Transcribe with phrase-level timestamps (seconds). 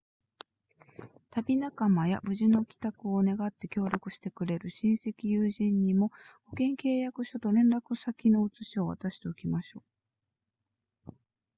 [1.29, 6.09] 旅仲間や無事の帰宅を願って協力してくれる親戚友人にも
[6.45, 9.83] 保険契約書と連絡先の写しを渡しておきましょ
[11.07, 11.13] う